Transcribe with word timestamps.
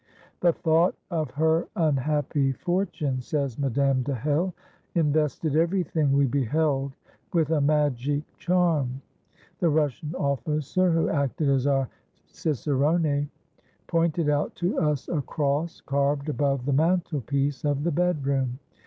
"The 0.39 0.51
thought 0.53 0.95
of 1.11 1.29
her 1.35 1.67
unhappy 1.75 2.53
fortune," 2.53 3.21
says 3.21 3.59
Madame 3.59 4.01
de 4.01 4.15
Hell, 4.15 4.51
"invested 4.95 5.55
everything 5.55 6.11
we 6.11 6.25
beheld 6.25 6.93
with 7.33 7.51
a 7.51 7.61
magic 7.61 8.23
charm. 8.39 9.03
The 9.59 9.69
Russian 9.69 10.15
officer, 10.15 10.89
who 10.91 11.09
acted 11.09 11.49
as 11.49 11.67
our 11.67 11.87
cicerone, 12.25 13.29
pointed 13.85 14.27
out 14.27 14.55
to 14.55 14.79
us 14.79 15.07
a 15.07 15.21
cross 15.21 15.81
carved 15.85 16.29
above 16.29 16.65
the 16.65 16.73
mantel 16.73 17.21
piece 17.21 17.63
of 17.63 17.83
the 17.83 17.91
bedroom. 17.91 18.57